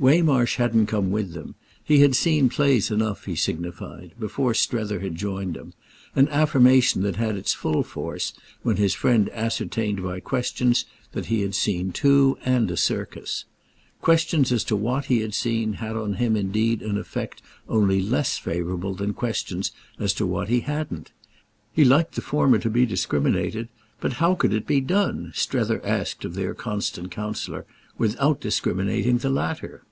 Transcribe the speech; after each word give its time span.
Waymarsh 0.00 0.54
hadn't 0.58 0.86
come 0.86 1.10
with 1.10 1.32
them; 1.32 1.56
he 1.82 1.98
had 2.02 2.14
seen 2.14 2.48
plays 2.48 2.88
enough, 2.92 3.24
he 3.24 3.34
signified, 3.34 4.12
before 4.16 4.54
Strether 4.54 5.00
had 5.00 5.16
joined 5.16 5.56
him—an 5.56 6.28
affirmation 6.28 7.02
that 7.02 7.16
had 7.16 7.34
its 7.36 7.52
full 7.52 7.82
force 7.82 8.32
when 8.62 8.76
his 8.76 8.94
friend 8.94 9.28
ascertained 9.30 10.00
by 10.00 10.20
questions 10.20 10.84
that 11.10 11.26
he 11.26 11.40
had 11.40 11.52
seen 11.56 11.90
two 11.90 12.38
and 12.44 12.70
a 12.70 12.76
circus. 12.76 13.44
Questions 14.00 14.52
as 14.52 14.62
to 14.62 14.76
what 14.76 15.06
he 15.06 15.18
had 15.18 15.34
seen 15.34 15.72
had 15.74 15.96
on 15.96 16.14
him 16.14 16.36
indeed 16.36 16.80
an 16.80 16.96
effect 16.96 17.42
only 17.68 18.00
less 18.00 18.38
favourable 18.38 18.94
than 18.94 19.12
questions 19.12 19.72
as 19.98 20.12
to 20.14 20.24
what 20.24 20.48
he 20.48 20.60
hadn't. 20.60 21.10
He 21.72 21.84
liked 21.84 22.14
the 22.14 22.20
former 22.22 22.58
to 22.60 22.70
be 22.70 22.86
discriminated; 22.86 23.68
but 24.00 24.12
how 24.14 24.36
could 24.36 24.52
it 24.52 24.64
be 24.64 24.80
done, 24.80 25.32
Strether 25.34 25.84
asked 25.84 26.24
of 26.24 26.34
their 26.36 26.54
constant 26.54 27.10
counsellor, 27.10 27.66
without 27.98 28.40
discriminating 28.40 29.18
the 29.18 29.30
latter? 29.30 29.82